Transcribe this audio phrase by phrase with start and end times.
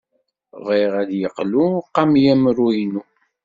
[0.65, 3.03] Bɣiɣ ad d-yeqlu uqayemrun-inu.